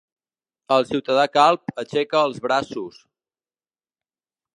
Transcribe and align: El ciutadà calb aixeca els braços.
El 0.75 0.85
ciutadà 0.91 1.25
calb 1.37 1.69
aixeca 1.83 2.23
els 2.31 2.39
braços. 2.47 2.97